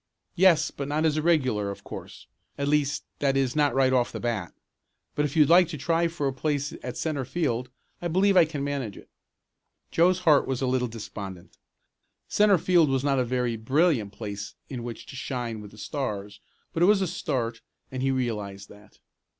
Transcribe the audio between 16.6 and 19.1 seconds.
but it was a start and he realized that.